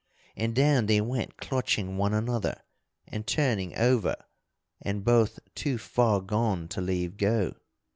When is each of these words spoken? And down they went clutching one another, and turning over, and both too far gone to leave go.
And 0.35 0.55
down 0.55 0.87
they 0.87 0.99
went 0.99 1.37
clutching 1.37 1.95
one 1.95 2.11
another, 2.11 2.59
and 3.07 3.27
turning 3.27 3.77
over, 3.77 4.15
and 4.81 5.03
both 5.03 5.37
too 5.53 5.77
far 5.77 6.21
gone 6.21 6.67
to 6.69 6.81
leave 6.81 7.17
go. 7.17 7.53